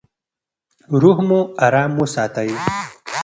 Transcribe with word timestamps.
روح 1.01 1.17
مو 1.27 1.39
ارام 1.65 1.91
وساتئ. 2.01 2.49